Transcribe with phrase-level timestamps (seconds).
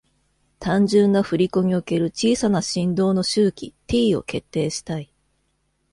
[0.57, 5.13] 単純な振り子における小さな振動の周期「T」を決定したい。